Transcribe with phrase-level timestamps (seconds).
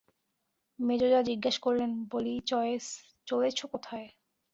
[0.79, 2.33] মেজো জা জিজ্ঞাসা করলেন, বলি
[3.27, 4.07] চলেছ কোথায়?